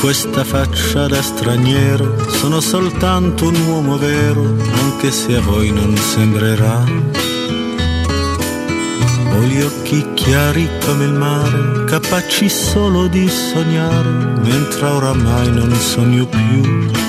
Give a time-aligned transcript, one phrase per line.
[0.00, 6.84] questa faccia da straniero, sono soltanto un uomo vero, anche se a voi non sembrerà.
[9.32, 14.08] Ho gli occhi chiari come il mare, capaci solo di sognare,
[14.42, 17.04] mentre oramai non sogno più.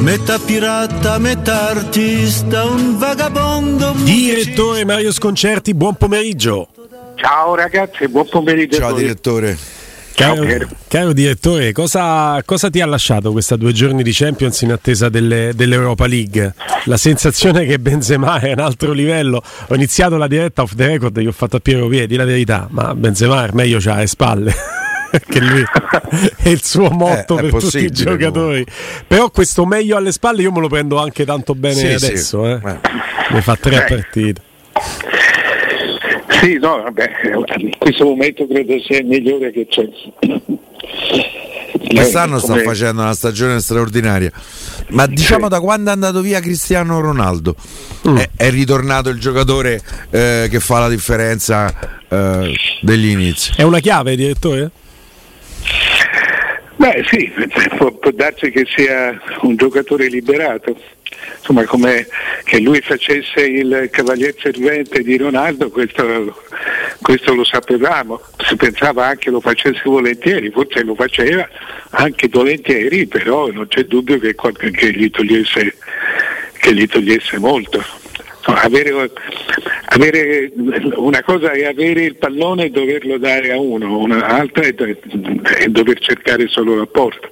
[0.00, 3.94] Metà pirata, metà artista, un vagabondo.
[4.04, 6.68] Direttore Mario Sconcerti, buon pomeriggio.
[7.16, 8.76] Ciao ragazzi, buon pomeriggio.
[8.76, 9.77] Ciao direttore.
[10.18, 10.44] Caro,
[10.88, 15.52] caro, direttore, cosa, cosa, ti ha lasciato questa due giorni di Champions in attesa delle,
[15.54, 16.54] dell'Europa League?
[16.86, 19.40] La sensazione che Benzema è un altro livello.
[19.68, 22.24] Ho iniziato la diretta off the record e gli ho fatto a Piero Piedi la
[22.24, 24.54] verità, ma Benzema è meglio c'ha le spalle.
[25.28, 25.64] che lui
[26.36, 28.64] è il suo motto eh, per tutti i giocatori.
[28.64, 29.04] Comunque.
[29.06, 32.44] Però questo meglio alle spalle io me lo prendo anche tanto bene sì, adesso.
[32.44, 32.50] Sì.
[32.50, 32.70] Eh.
[32.70, 32.78] Eh.
[33.30, 33.94] Mi fa tre eh.
[33.94, 34.42] partite.
[36.28, 37.10] Sì, no, vabbè,
[37.56, 39.88] in questo momento credo sia il migliore che c'è.
[41.88, 44.30] Quest'anno sta facendo una stagione straordinaria.
[44.88, 45.50] Ma diciamo sì.
[45.50, 47.54] da quando è andato via Cristiano Ronaldo
[48.08, 48.16] mm.
[48.16, 51.72] è, è, ritornato il giocatore eh, che fa la differenza
[52.08, 53.52] eh, degli inizi.
[53.56, 54.70] È una chiave, direttore?
[56.78, 57.28] Beh sì,
[57.76, 60.76] può, può darsi che sia un giocatore liberato
[61.38, 62.06] insomma come
[62.44, 66.40] che lui facesse il cavalier servente di Ronaldo, questo,
[67.00, 71.48] questo, lo sapevamo, si pensava anche lo facesse volentieri, forse lo faceva
[71.90, 75.76] anche volentieri, però non c'è dubbio che, che, gli, togliesse,
[76.60, 77.82] che gli togliesse molto.
[78.50, 79.10] Avere,
[79.86, 80.52] avere,
[80.96, 85.98] una cosa è avere il pallone e doverlo dare a uno, un'altra è, è dover
[85.98, 87.28] cercare solo la porta.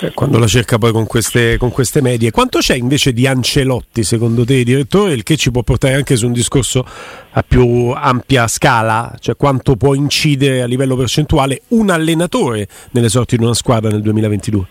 [0.00, 2.30] Eh, quando la cerca poi con queste, con queste, medie.
[2.30, 6.26] Quanto c'è invece di Ancelotti secondo te, direttore, il che ci può portare anche su
[6.26, 6.84] un discorso
[7.30, 13.36] a più ampia scala, cioè quanto può incidere a livello percentuale un allenatore nelle sorti
[13.36, 14.66] di una squadra nel 2022?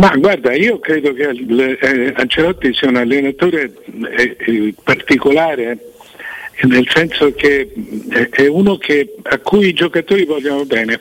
[0.00, 3.70] Ma guarda, io credo che eh, Ancelotti sia un allenatore
[4.16, 5.78] eh, eh, particolare
[6.62, 7.70] nel senso che
[8.30, 11.00] è uno che, a cui i giocatori vogliono bene.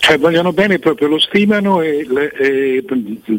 [0.00, 2.06] Cioè, vogliono bene, proprio lo stimano e,
[2.38, 2.84] e,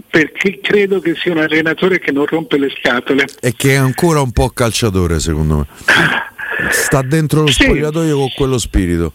[0.10, 3.26] perché credo che sia un allenatore che non rompe le scatole.
[3.42, 5.68] E che è ancora un po' calciatore secondo me.
[6.72, 7.64] Sta dentro lo sì.
[7.64, 9.12] spogliatoio con quello spirito.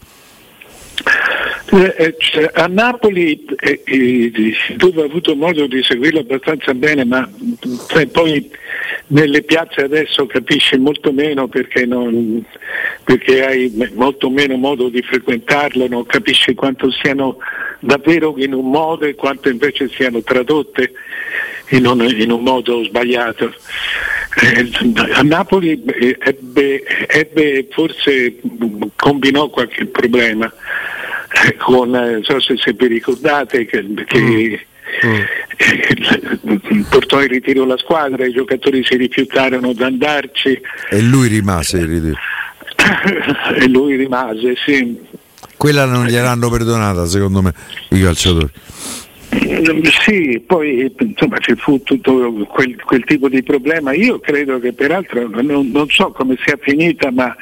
[1.67, 4.31] Eh, eh, cioè, a Napoli eh, eh,
[4.77, 7.27] tu hai avuto modo di seguirlo abbastanza bene, ma
[7.87, 8.51] cioè, poi
[9.07, 12.43] nelle piazze adesso capisci molto meno perché, non,
[13.03, 17.37] perché, hai molto meno modo di frequentarlo, non capisci quanto siano
[17.79, 20.91] davvero in un modo e quanto invece siano tradotte
[21.69, 23.51] in un, in un modo sbagliato.
[24.39, 24.69] Eh,
[25.13, 25.83] a Napoli
[26.19, 28.35] ebbe, ebbe, forse
[28.95, 30.51] combinò qualche problema
[31.57, 35.17] con, non so se, se vi ricordate che, che mm.
[36.67, 36.81] mm.
[36.89, 40.59] portò in ritiro la squadra, i giocatori si rifiutarono di andarci.
[40.89, 42.17] E lui rimase in ritiro.
[43.55, 44.97] e lui rimase, sì.
[45.57, 47.53] Quella non gliel'hanno perdonata secondo me
[47.89, 48.49] i calciatori.
[50.01, 53.93] Sì, poi insomma ci fu tutto quel, quel, tipo di problema.
[53.93, 57.35] Io credo che peraltro non, non so come sia finita, ma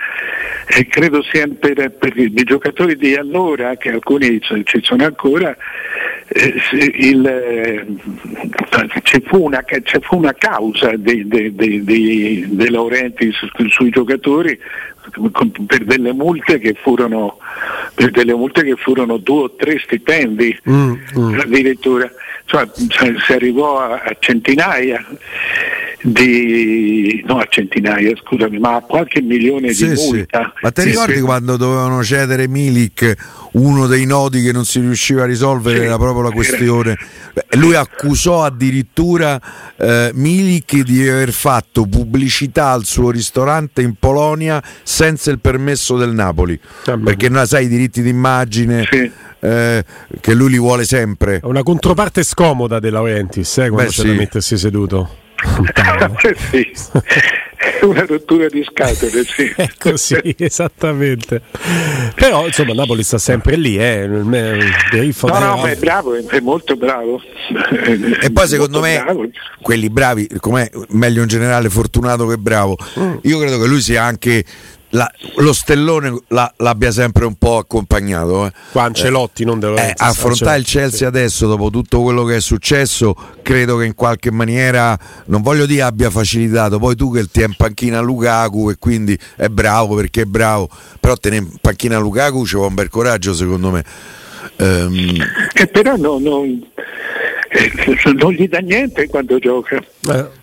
[0.68, 5.56] eh, credo sia per, per, i giocatori di allora, che alcuni ci sono ancora,
[6.28, 6.54] eh,
[6.96, 7.86] il, eh,
[9.04, 14.58] ci, fu una, ci, fu una, causa dei, dei, dei, dei Laurenti su, sui giocatori
[15.66, 17.38] per delle multe che furono
[17.94, 21.40] per delle multe che furono due o tre stipendi mm, mm.
[21.40, 22.10] addirittura
[22.46, 25.06] cioè, si arrivò a, a centinaia
[26.04, 30.52] di no a centinaia scusami ma a qualche milione sì, di multa.
[30.54, 30.60] Sì.
[30.62, 33.16] ma ti sì, ricordi quando dovevano cedere Milik
[33.54, 36.98] uno dei nodi che non si riusciva a risolvere era proprio la questione?
[37.52, 39.40] Lui accusò addirittura
[39.78, 46.14] eh, Milik di aver fatto pubblicità al suo ristorante in Polonia senza il permesso del
[46.14, 46.60] Napoli.
[46.86, 48.88] Ah, perché non sai i diritti d'immagine
[49.40, 49.84] eh,
[50.20, 51.40] che lui li vuole sempre.
[51.44, 55.22] Una controparte scomoda della Laurentiis eh, quando Beh, c'è da mettersi seduto
[56.50, 56.72] sì,
[57.82, 59.54] una rottura di scatole, sì.
[59.56, 61.42] ecco sì, esattamente.
[62.16, 64.08] Però insomma Napoli sta sempre lì, eh.
[64.08, 67.22] no, no, è bravo, è molto bravo.
[68.22, 69.30] E poi secondo me bravo.
[69.62, 72.78] quelli bravi, com'è meglio in generale fortunato che bravo.
[73.00, 73.18] Mm.
[73.24, 74.44] Io credo che lui sia anche
[74.94, 78.46] la, lo stellone la, l'abbia sempre un po' accompagnato.
[78.46, 78.52] Eh.
[78.72, 81.06] Qua Ancelotti, eh, non devo eh, Affrontare il Chelsea sì.
[81.06, 85.84] adesso, dopo tutto quello che è successo, credo che in qualche maniera, non voglio dire
[85.84, 90.22] abbia facilitato, poi tu che ti è in panchina Lukaku e quindi è bravo perché
[90.22, 90.70] è bravo,
[91.00, 93.84] però tenere in panchina Lukaku ci vuole un bel coraggio secondo me.
[94.58, 95.16] Um...
[95.54, 99.78] Eh, però no, no, eh, non gli dà niente quando gioca.
[99.78, 100.42] Eh.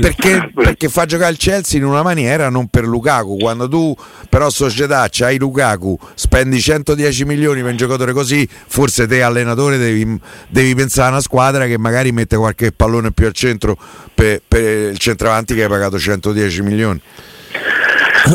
[0.00, 3.36] Perché, perché, fa giocare il Chelsea in una maniera non per Lukaku.
[3.36, 3.94] Quando tu
[4.28, 10.18] però società c'hai Lukaku, spendi 110 milioni per un giocatore così, forse te allenatore devi,
[10.48, 13.76] devi pensare a una squadra che magari mette qualche pallone più al centro
[14.14, 17.00] per, per il centravanti che hai pagato 110 milioni.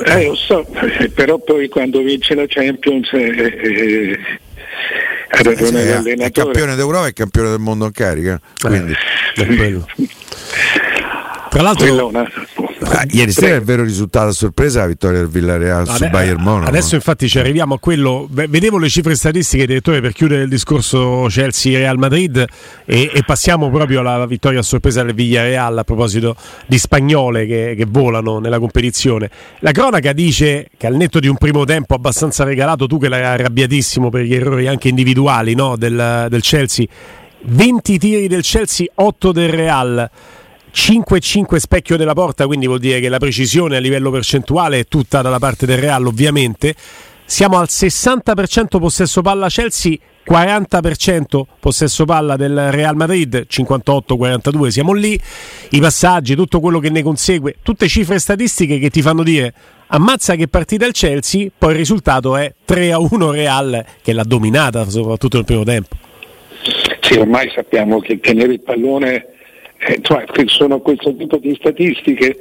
[0.05, 0.65] Eh, lo so,
[1.15, 4.19] però poi quando vince la Champions eh, eh,
[5.29, 6.25] ha ragione eh, l'allenatore.
[6.25, 8.39] È campione d'Europa e campione del mondo in carica.
[8.59, 8.93] Quindi.
[9.35, 9.81] Eh,
[11.51, 15.85] tra l'altro, ah, ieri sera è il vero risultato a sorpresa la vittoria del Villarreal
[15.85, 16.69] su Bayern Monaco.
[16.69, 18.25] Adesso infatti ci arriviamo a quello.
[18.31, 22.45] Vedevo le cifre statistiche, direttore, per chiudere il discorso Chelsea-Real Madrid
[22.85, 26.37] e, e, passiamo proprio alla vittoria a sorpresa del Villarreal a proposito
[26.67, 29.29] di spagnole che, che, volano nella competizione.
[29.59, 33.23] La cronaca dice che al netto di un primo tempo abbastanza regalato, tu che l'hai
[33.23, 36.85] arrabbiatissimo per gli errori anche individuali no, del, del Chelsea,
[37.41, 40.09] 20 tiri del Chelsea, 8 del Real.
[40.73, 45.21] 5-5 specchio della porta, quindi vuol dire che la precisione a livello percentuale è tutta
[45.21, 46.75] dalla parte del Real, ovviamente.
[47.25, 49.95] Siamo al 60% possesso palla Chelsea,
[50.29, 55.19] 40% possesso palla del Real Madrid, 58-42, siamo lì.
[55.69, 59.53] I passaggi, tutto quello che ne consegue, tutte cifre statistiche che ti fanno dire
[59.87, 65.37] ammazza che partita il Chelsea, poi il risultato è 3-1 Real che l'ha dominata soprattutto
[65.37, 65.95] nel primo tempo.
[67.01, 69.30] Sì, ormai sappiamo che tenere il pallone
[69.83, 72.37] eh, cioè, sono questo tipo di statistiche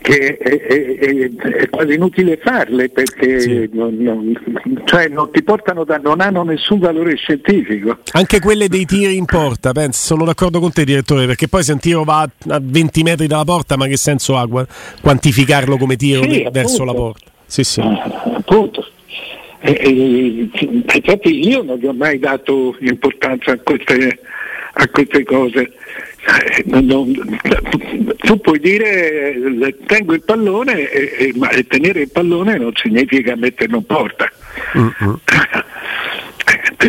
[0.00, 3.70] che è, è, è, è quasi inutile farle perché sì.
[3.72, 7.98] non, non, cioè non, ti portano da, non hanno nessun valore scientifico.
[8.12, 11.72] Anche quelle dei tiri in porta, penso, sono d'accordo con te direttore, perché poi se
[11.72, 14.48] un tiro va a 20 metri dalla porta, ma che senso ha
[15.00, 17.30] quantificarlo come tiro sì, verso la porta?
[17.46, 17.80] Sì, sì.
[17.80, 18.84] Ah, appunto.
[19.60, 20.48] E, e,
[20.96, 24.18] infatti io non gli ho mai dato importanza a queste,
[24.72, 25.74] a queste cose
[26.66, 27.40] non, non,
[28.18, 29.34] tu puoi dire
[29.86, 34.30] tengo il pallone, e, ma tenere il pallone non significa metterlo in porta.
[34.74, 35.18] Uh-huh.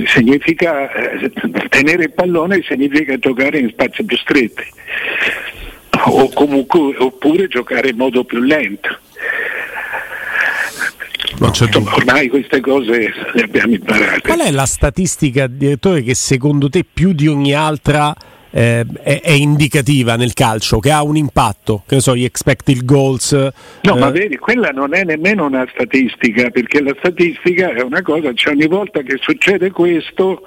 [0.06, 1.31] significa eh,
[1.69, 4.63] tenere il pallone significa giocare in spazi più stretti
[6.06, 8.97] o comunque, oppure giocare in modo più lento.
[11.95, 14.21] ormai queste cose le abbiamo imparate.
[14.21, 18.13] Qual è la statistica, direttore, che secondo te più di ogni altra
[18.56, 22.86] eh, è, è, indicativa nel calcio, che ha un impatto, che ne so, gli expected
[22.86, 23.32] goals.
[23.82, 24.00] No, eh.
[24.00, 28.54] ma vedi, quella non è nemmeno una statistica, perché la statistica è una cosa, cioè
[28.54, 30.44] ogni volta che succede questo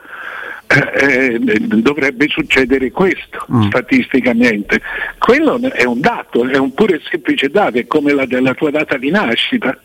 [0.68, 3.68] eh, dovrebbe succedere questo mm.
[3.68, 4.80] statisticamente.
[5.18, 8.96] Quello è un dato, è un pure semplice dato, è come la della tua data
[8.96, 9.76] di nascita.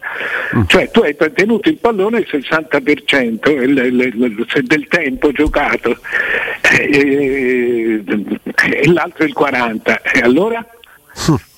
[0.55, 0.63] Mm.
[0.67, 5.97] Cioè tu hai tenuto il pallone il 60% il, il, il, del tempo giocato
[6.61, 8.03] eh,
[8.55, 10.01] e l'altro il 40%.
[10.13, 10.65] E allora?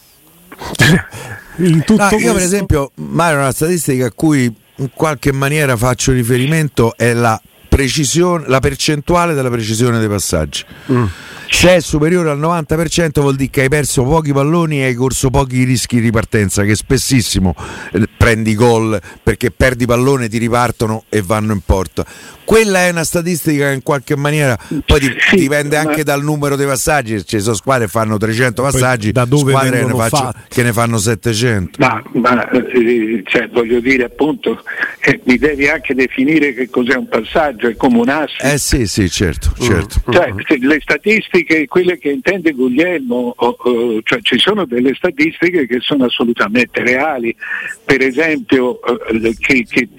[1.57, 6.11] in tutto no, io per esempio, Mario, una statistica a cui in qualche maniera faccio
[6.11, 7.39] riferimento è la
[7.75, 10.63] precisione, la percentuale della precisione dei passaggi.
[10.91, 11.05] Mm.
[11.53, 15.29] Se è superiore al 90% vuol dire che hai perso pochi palloni e hai corso
[15.29, 17.55] pochi rischi di ripartenza, che spessissimo
[17.94, 22.05] eh, prendi gol perché perdi pallone, ti ripartono e vanno in porta.
[22.43, 26.03] Quella è una statistica che in qualche maniera poi sì, dipende anche ma...
[26.03, 27.24] dal numero dei passaggi.
[27.24, 30.74] Ci sono squadre che fanno 300 passaggi, da dove squadre che ne, faccio, che ne,
[30.74, 31.77] fanno 700.
[31.79, 34.62] Ma, ma eh, cioè, voglio dire appunto,
[35.00, 38.36] eh, mi devi anche definire che cos'è un passaggio, è come un asse.
[38.41, 39.53] Eh sì, sì, certo.
[39.60, 40.01] certo.
[40.12, 45.79] Cioè, le statistiche, quelle che intende Guglielmo, oh, oh, cioè, ci sono delle statistiche che
[45.79, 47.35] sono assolutamente reali.
[47.83, 49.89] Per esempio, eh, che, che,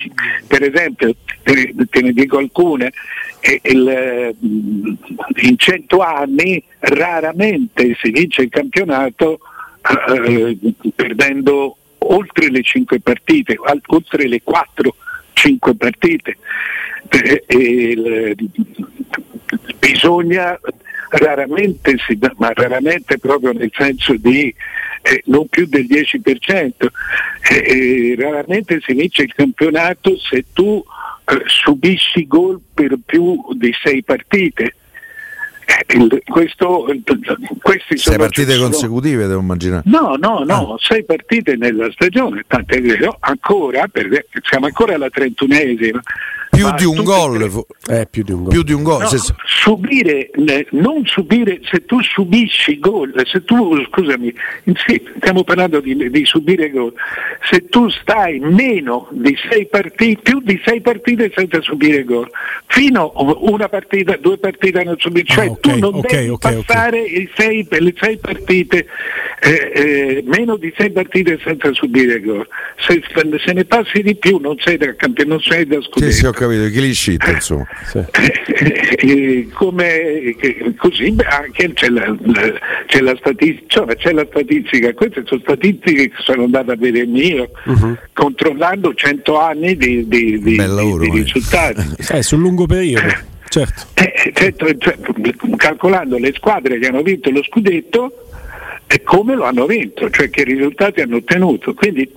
[0.46, 2.92] per esempio te, te ne dico alcune,
[3.62, 4.34] il,
[5.42, 9.40] in cento anni raramente si vince il campionato
[10.16, 10.56] eh,
[10.94, 14.96] perdendo oltre le cinque partite, oltre le quattro,
[15.34, 16.36] cinque partite.
[17.08, 18.36] Eh, eh,
[19.78, 20.58] bisogna
[21.18, 24.54] raramente, si, ma raramente proprio nel senso di
[25.02, 26.72] eh, non più del 10%,
[27.50, 30.82] eh, raramente si vince il campionato se tu
[31.26, 34.76] eh, subisci gol per più di sei partite.
[35.88, 36.86] il, questo,
[37.62, 39.82] questi Sei partite consecutive, devo immaginare.
[39.86, 40.76] No, no, no, ah.
[40.78, 46.02] sei partite nella stagione, tant'è vero, ancora, per, siamo ancora alla trentunesima
[46.54, 47.64] più di un gol.
[47.88, 48.52] Eh, più di un gol.
[48.52, 49.00] Più di un gol.
[49.02, 49.18] No, se...
[49.44, 50.30] subire,
[50.70, 54.34] non subire, se tu subisci gol, se tu, scusami,
[54.86, 56.92] sì, stiamo parlando di, di, subire gol,
[57.50, 62.30] se tu stai meno di sei partite, più di sei partite senza subire gol,
[62.66, 66.28] fino a una partita, due partite non subire, cioè ah, okay, tu non okay, devi
[66.30, 68.86] okay, passare sei, le sei partite,
[69.40, 72.46] eh, eh, meno di sei partite senza subire gol.
[72.78, 76.10] Se, se, ne passi di più non sei da campione, non sei da scudetto.
[76.10, 77.66] Sì, sì, capito, clean sheet insomma.
[77.86, 78.04] Sì.
[79.04, 80.34] Eh, come,
[80.78, 82.16] così anche c'è la,
[82.86, 87.04] c'è, la statistica, cioè, c'è la statistica, queste sono statistiche che sono andate a vedere
[87.06, 87.96] io, uh-huh.
[88.14, 91.82] controllando 100 anni di, di, di, lavoro, di risultati.
[92.14, 93.12] Eh, sul lungo periodo.
[93.48, 93.86] Certo.
[93.94, 94.96] Eh, certo, cioè,
[95.56, 98.28] calcolando le squadre che hanno vinto lo scudetto
[98.86, 101.74] e come lo hanno vinto, cioè che risultati hanno ottenuto.
[101.74, 102.10] Quindi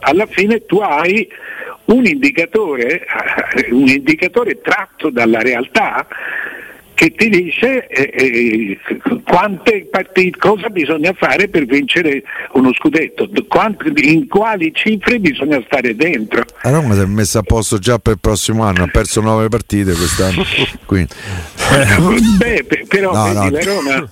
[0.00, 1.26] alla fine tu hai
[1.88, 3.06] un indicatore,
[3.54, 6.06] eh, un indicatore tratto dalla realtà
[6.98, 8.78] che ti dice eh, eh,
[9.22, 15.94] quante partite, cosa bisogna fare per vincere uno scudetto, quante, in quali cifre bisogna stare
[15.94, 16.42] dentro.
[16.62, 19.48] La Roma si è messa a posto già per il prossimo anno, ha perso nove
[19.48, 20.42] partite quest'anno.
[22.36, 23.48] Beh, però no, no.
[23.48, 24.10] la Roma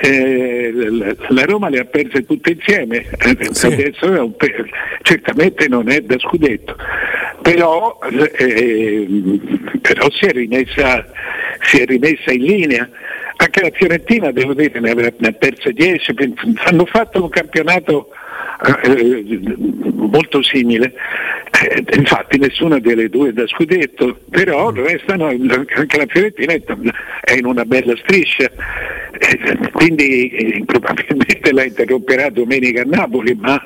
[0.00, 3.66] eh, la Roma le ha perse tutte insieme, eh, sì.
[3.66, 4.34] adesso
[5.02, 6.76] certamente non è da scudetto,
[7.42, 7.98] però,
[8.36, 9.06] eh,
[9.80, 11.04] però si, è rimessa,
[11.62, 12.88] si, è rimessa, in linea.
[13.36, 16.14] Anche la Fiorentina, devo dire, ne ha perse 10,
[16.64, 18.10] hanno fatto un campionato
[18.84, 19.40] eh,
[19.92, 20.92] molto simile.
[21.50, 27.46] Eh, infatti nessuna delle due è da scudetto, però restano, anche la Fiorentina è in
[27.46, 28.50] una bella striscia.
[29.18, 33.60] Eh, quindi eh, probabilmente la interromperà domenica a Napoli, ma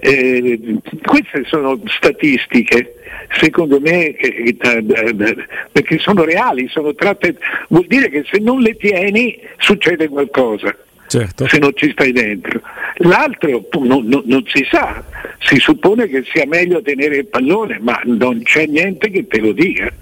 [0.00, 2.94] eh, queste sono statistiche
[3.32, 4.56] secondo me eh,
[5.72, 7.36] perché sono reali, sono tratte,
[7.68, 10.74] vuol dire che se non le tieni succede qualcosa
[11.10, 11.48] certo.
[11.48, 12.60] se non ci stai dentro.
[12.98, 15.02] L'altro non, non, non, si sa,
[15.40, 19.52] si suppone che sia meglio tenere il pallone, ma non c'è niente che te lo
[19.52, 19.92] dica.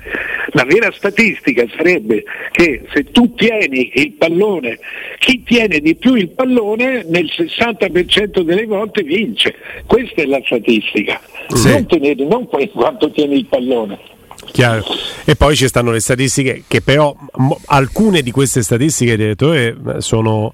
[0.52, 4.78] La vera statistica sarebbe che se tu tieni il pallone,
[5.18, 9.54] chi tiene di più il pallone nel 60% delle volte vince.
[9.86, 11.70] Questa è la statistica, sì.
[11.70, 14.16] non, tenere, non quanto tieni il pallone.
[14.52, 14.84] Chiaro.
[15.24, 20.52] E poi ci stanno le statistiche che però mo, alcune di queste statistiche, direttore, sono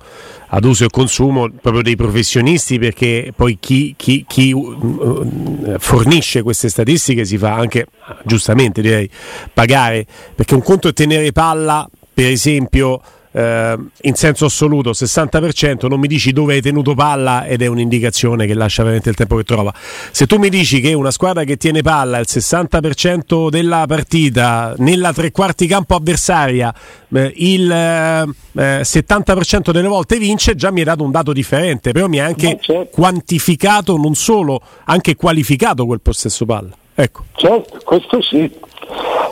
[0.48, 6.68] ad uso e consumo proprio dei professionisti perché poi chi, chi, chi uh, fornisce queste
[6.68, 7.86] statistiche si fa anche,
[8.24, 9.08] giustamente direi,
[9.52, 13.00] pagare perché un conto è tenere palla, per esempio
[13.34, 18.46] eh, in senso assoluto 60%, non mi dici dove hai tenuto palla ed è un'indicazione
[18.46, 19.74] che lascia veramente il tempo che trova.
[19.74, 25.12] Se tu mi dici che una squadra che tiene palla il 60% della partita nella
[25.12, 26.72] tre quarti campo avversaria
[27.12, 32.06] eh, il eh, 70% delle volte vince, già mi hai dato un dato differente, però
[32.06, 32.88] mi ha anche certo.
[32.92, 36.76] quantificato, non solo, anche qualificato quel possesso palla.
[36.94, 37.24] Ecco.
[37.34, 38.48] Certo, questo sì.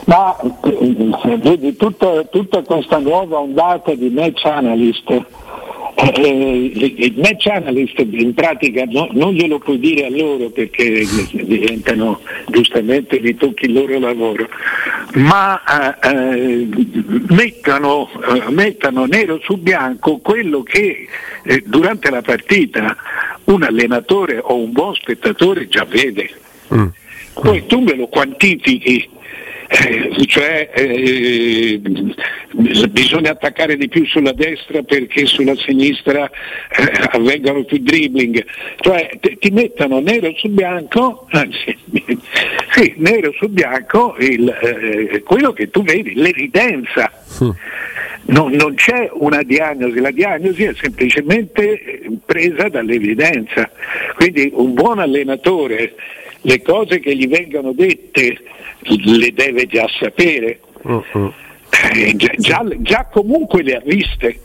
[0.05, 5.25] Ma eh, vedi, tutta, tutta questa nuova ondata di match analyst
[5.95, 12.19] eh, il match analyst in pratica no, non glielo puoi dire a loro perché diventano
[12.47, 14.47] giustamente li tocchi il loro lavoro,
[15.13, 15.61] ma
[16.01, 16.67] eh, eh
[17.29, 21.07] mettano, eh, mettano, nero su bianco quello che
[21.43, 22.95] eh, durante la partita
[23.45, 26.29] un allenatore o un buon spettatore già vede.
[26.73, 26.87] Mm.
[27.33, 29.09] Poi tu me lo quantifichi
[29.75, 31.81] eh, cioè eh,
[32.89, 38.45] bisogna attaccare di più sulla destra perché sulla sinistra eh, avvengano più dribbling,
[38.81, 41.75] cioè te, ti mettono nero su bianco, anzi,
[42.71, 47.11] sì, nero su bianco il, eh, quello che tu vedi, l'evidenza.
[47.43, 47.49] Mm.
[48.25, 53.69] Non, non, c'è una diagnosi, la diagnosi è semplicemente presa dall'evidenza.
[54.15, 55.95] Quindi un buon allenatore
[56.43, 58.37] le cose che gli vengono dette
[58.85, 61.33] le deve già sapere, uh-huh.
[61.93, 64.39] eh, già, già, già, comunque le ha viste.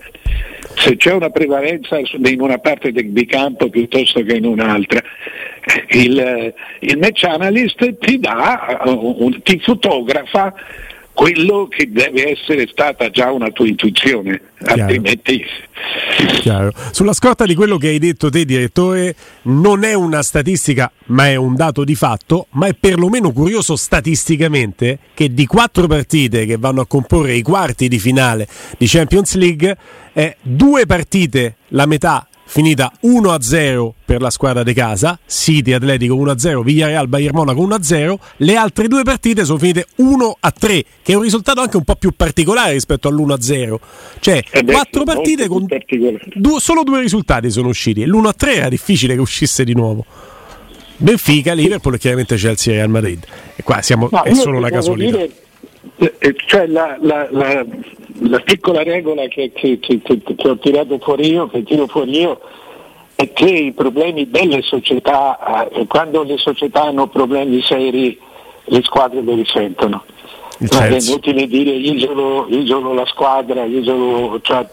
[0.76, 5.02] Se c'è una prevalenza in una parte del campo piuttosto che in un'altra,
[5.88, 8.81] il, il match analyst ti, dà,
[9.43, 10.55] ti fotografa
[11.18, 14.82] quello che deve essere stata già una tua intuizione, Chiaro.
[14.82, 15.44] altrimenti
[16.38, 16.72] Chiaro.
[16.92, 21.34] Sulla scorta di quello che hai detto te, direttore, non è una statistica, ma è
[21.34, 26.82] un dato di fatto, ma è perlomeno curioso statisticamente che di quattro partite che vanno
[26.82, 28.46] a comporre i quarti di finale
[28.78, 29.76] di Champions League,
[30.12, 36.62] eh, due partite, la metà finita 1-0 per la squadra di casa, City Atletico 1-0,
[36.62, 41.61] Villarreal Bayern Monaco 1-0, le altre due partite sono finite 1-3, che è un risultato
[41.61, 43.75] anche un po' più particolare rispetto all'1-0.
[44.19, 45.67] Cioè, Eh quattro partite con
[46.35, 50.05] due- solo due risultati sono usciti e l'1-3 era difficile che uscisse di nuovo.
[50.97, 53.25] Benfica, Liverpool e chiaramente Chelsea e Real Madrid.
[53.55, 55.17] E qua siamo, No, è solo una casualità.
[55.19, 55.31] dire,
[56.47, 57.64] cioè la, la- la-
[58.21, 62.40] la piccola regola che, che- che- che- ho tirato fuori io, che tiro fuori io,
[63.14, 68.19] è che i problemi delle società, eh, quando le società hanno problemi seri,
[68.64, 70.05] le squadre lo risentono.
[70.73, 74.67] Ma è inutile dire isolo, isolo la squadra, isolo, cioè,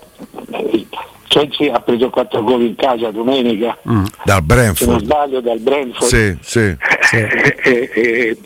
[0.52, 0.86] eh,
[1.28, 4.04] Chelsea ha preso 4 gol in casa domenica, Mm.
[4.24, 5.04] Dal se non Brentford.
[5.04, 6.08] sbaglio dal Brentford.
[6.08, 6.60] Sì, sì.
[7.14, 8.38] e, e- e-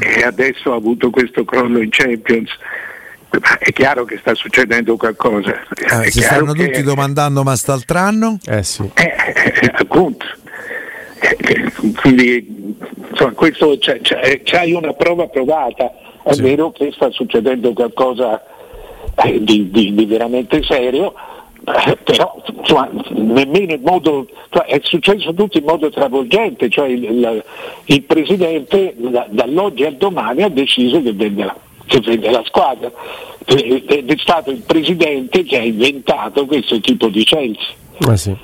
[0.00, 2.50] e adesso ha avuto questo crollo in Champions.
[3.58, 5.54] È chiaro che sta succedendo qualcosa.
[6.04, 8.38] Eh, si stanno che- tutti domandando ma st'altro anno?
[8.46, 8.88] Eh sì.
[8.94, 9.14] eh,
[9.62, 10.24] eh, appunto.
[11.20, 12.74] Eh, Quindi
[13.10, 15.92] insomma, questo c'è, c'è- c'hai una prova provata.
[16.24, 16.42] È Sì.
[16.42, 18.42] vero che sta succedendo qualcosa
[19.24, 21.12] eh, di, di- di veramente serio,
[21.86, 27.04] eh, però insomma, nemmeno in modo, cioè, è successo tutto in modo travolgente, cioè il,
[27.04, 27.44] il-
[27.86, 31.56] il Presidente da- dall'oggi al domani ha deciso che vende la,
[31.86, 32.90] che vende la squadra
[33.46, 37.64] Eh, ed è stato il Presidente che ha inventato questo tipo di Chelsea.
[38.06, 38.36] Ah, sì.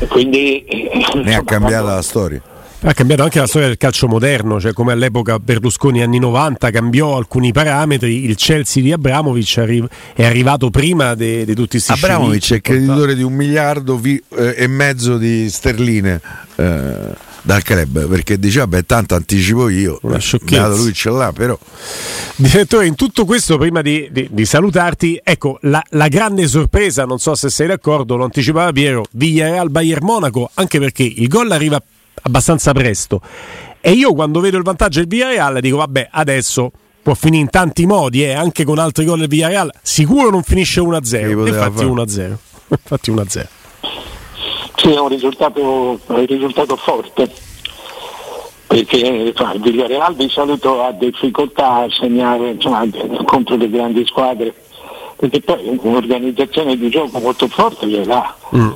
[0.00, 2.42] E Quindi, eh, Ne ha insomma, cambiata quando- la storia.
[2.82, 7.14] Ha cambiato anche la storia del calcio moderno, cioè come all'epoca Berlusconi anni 90 cambiò
[7.18, 12.60] alcuni parametri, il Chelsea di Abramovic arri- è arrivato prima di tutti questi Abramovic è
[12.62, 16.20] creditore di un miliardo vi- eh, e mezzo di sterline
[16.56, 16.94] eh,
[17.42, 21.58] dal club perché dice vabbè tanto anticipo io Eh, beato lui ce l'ha però
[22.36, 27.18] Direttore, in tutto questo, prima di, di- di salutarti, ecco la, la grande sorpresa, non
[27.18, 31.82] so se sei d'accordo, lo anticipava Piero, Villarreal Bayern Monaco, anche perché il gol arriva
[32.22, 33.20] abbastanza presto.
[33.80, 36.70] E io quando vedo il vantaggio del Villarreal dico, vabbè, adesso
[37.02, 40.80] può finire in tanti modi, eh, anche con altri gol del Villarreal, sicuro non finisce
[40.80, 41.00] 1-0.
[41.00, 41.88] Che poteva Infatti fare?
[41.88, 42.36] 1-0.
[42.68, 43.46] Infatti 1-0.
[44.76, 47.30] Sì, è un risultato, è un risultato forte
[48.66, 52.86] perché il Villarreal di solito ha difficoltà a segnare insomma,
[53.24, 54.54] contro le grandi squadre
[55.16, 58.56] perché poi un'organizzazione di gioco molto forte gliela ha.
[58.56, 58.70] Mm.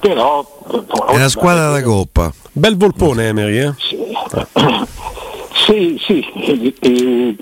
[0.00, 0.44] Però
[1.08, 3.72] è una squadra da coppa Bel volpone Emery, eh?
[5.52, 7.36] Sì, sì, eh, eh,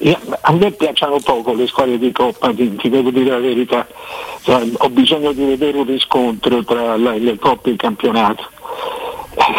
[0.00, 3.86] eh, a me piacciono poco le squadre di Coppa, ti, ti devo dire la verità,
[4.42, 8.48] Cioè, ho bisogno di vedere un riscontro tra la- le coppe e il campionato.
[9.34, 9.58] È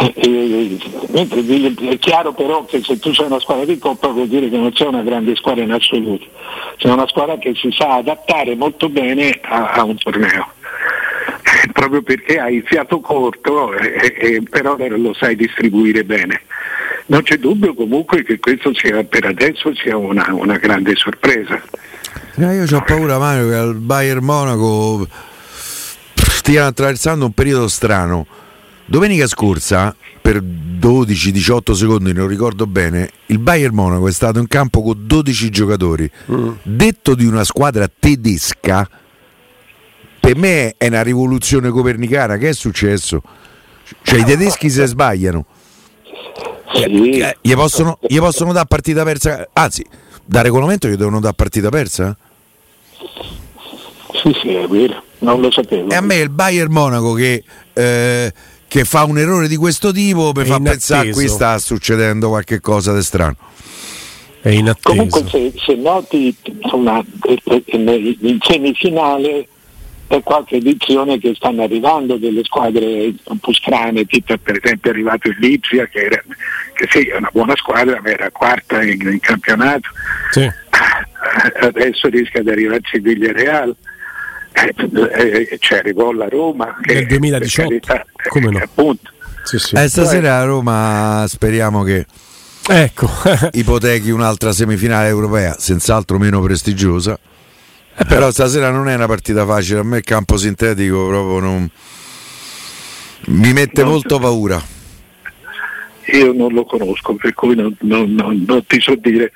[2.00, 4.86] chiaro però che se tu sei una squadra di Coppa vuol dire che non c'è
[4.86, 6.26] una grande squadra in assoluto,
[6.78, 10.48] c'è una squadra che si sa adattare molto bene a, a un torneo.
[11.66, 16.42] Eh, Proprio perché hai il fiato corto, eh, eh, però lo sai distribuire bene.
[17.08, 21.62] Non c'è dubbio comunque che questo sia per adesso sia una, una grande sorpresa.
[22.36, 25.08] Eh, io ho paura Mario che al Bayern Monaco
[26.14, 28.26] stiano attraversando un periodo strano
[28.86, 34.84] domenica scorsa per 12-18 secondi non ricordo bene il Bayern Monaco è stato in campo
[34.84, 36.10] con 12 giocatori
[36.62, 38.88] detto di una squadra tedesca
[40.26, 43.22] per me è una rivoluzione copernicana che è successo?
[44.02, 45.46] cioè i tedeschi se sbagliano
[46.74, 49.86] Sì, eh, gli possono, gli possono dare partita persa anzi
[50.26, 52.18] da regolamento gli devono dare partita persa?
[54.14, 55.92] sì, sì, è vero, non lo sapevo.
[55.92, 58.34] E a me il Bayern Monaco che, eh,
[58.68, 60.70] che fa un errore di questo tipo mi È fa inatteso.
[60.70, 63.36] pensare qui sta succedendo qualche cosa di strano.
[64.42, 64.96] È inatteso.
[64.96, 69.48] Comunque se, se noti insomma, eh, eh, in semifinale
[70.08, 74.94] c'è qualche edizione che stanno arrivando delle squadre un po' strane, tipo per esempio è
[74.94, 76.24] arrivato il Lipsia che, era,
[76.74, 79.90] che sì, è una buona squadra ma era quarta in, in campionato,
[80.32, 80.50] Sì.
[81.62, 83.76] adesso rischia di arrivarci il Villarreal.
[84.58, 88.58] Eh, eh, ci arrivò la Roma che, Nel 2018, per carità, come no?
[88.60, 89.12] appunto,
[89.44, 89.76] Sì, sì.
[89.76, 92.06] Eh, stasera a Roma speriamo che
[92.70, 93.10] Ecco.
[93.52, 97.20] ipotechi un'altra semifinale europea, senz'altro meno prestigiosa.
[97.98, 101.70] Eh, Però stasera non è una partita facile, a me il campo sintetico proprio non...
[103.28, 103.92] mi mette No.
[103.92, 104.62] molto paura.
[106.14, 109.32] io non lo conosco per cui non, non- non- non ti so dire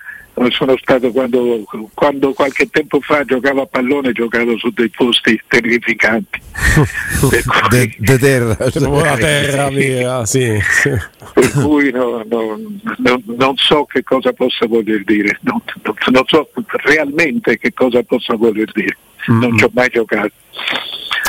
[0.50, 6.42] sono stato quando, quando, qualche tempo fa giocavo a pallone, giocavo su dei posti terrificanti.
[7.70, 10.58] de, de terra, la terra vera, sì.
[11.34, 12.58] Per cui no, no,
[12.98, 15.62] no, non so che cosa possa voler dire, non,
[16.26, 16.50] so
[16.84, 18.98] realmente che cosa possa voler dire,
[19.30, 19.42] mm-hmm.
[19.42, 20.32] non ci ho mai giocato.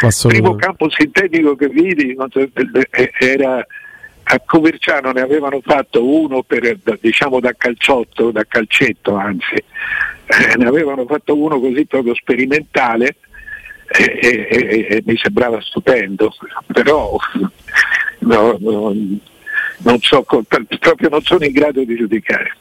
[0.02, 2.16] Il primo campo sintetico che vidi
[3.18, 3.66] era
[4.32, 10.66] a Coverciano ne avevano fatto uno per, diciamo da calciotto, da calcetto anzi, eh, ne
[10.66, 13.16] avevano fatto uno così proprio sperimentale
[13.88, 16.32] e, e, e, e mi sembrava stupendo,
[16.72, 17.16] però
[18.20, 18.94] no, no,
[19.78, 22.56] non so, proprio non sono in grado di giudicare.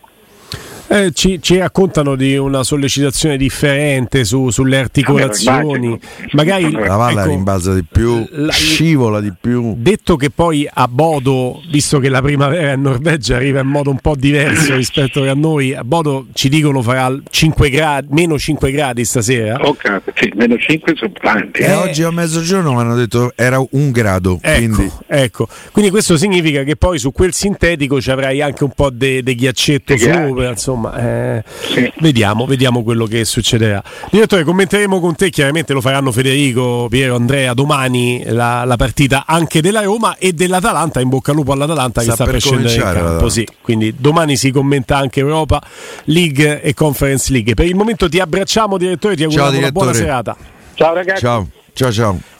[0.91, 5.99] Eh, ci, ci, raccontano di una sollecitazione differente su, sulle articolazioni.
[6.31, 9.75] Magari la palla ecco, rimbalza di più, la, scivola di più.
[9.77, 13.99] Detto che poi a Bodo, visto che la primavera in Norvegia arriva in modo un
[13.99, 19.05] po' diverso rispetto a noi, a Bodo ci dicono farà 5 gradi, meno 5 gradi
[19.05, 19.59] stasera.
[19.61, 21.61] Ok, sì, meno 5 sono tanti.
[21.61, 21.73] Eh, eh.
[21.75, 24.39] Oggi a mezzogiorno mi hanno detto era un grado.
[24.41, 24.91] Ecco, quindi.
[25.05, 29.21] ecco, quindi questo significa che poi su quel sintetico ci avrai anche un po' di
[29.21, 31.91] ghiaccetto sopra, insomma insomma, eh, sì.
[31.99, 33.83] vediamo, vediamo quello che succederà.
[34.09, 39.61] Direttore, commenteremo con te, chiaramente lo faranno Federico, Piero, Andrea domani la, la partita anche
[39.61, 42.73] della Roma e dell'Atalanta, in bocca al lupo all'Atalanta sta che sta per, per scendere
[42.73, 43.29] in campo.
[43.29, 43.47] Sì.
[43.61, 45.61] Quindi domani si commenta anche Europa
[46.05, 47.53] League e Conference League.
[47.53, 50.35] Per il momento ti abbracciamo, direttore, ti auguriamo una buona serata.
[50.75, 51.21] Ciao ragazzi.
[51.21, 52.37] Ciao, ciao, ciao.